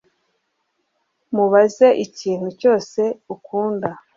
Mubaze 1.35 1.87
ikintu 2.05 2.47
cyose 2.59 3.01
ukunda 3.33 3.89